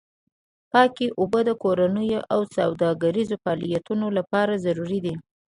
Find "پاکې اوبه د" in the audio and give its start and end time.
0.71-1.51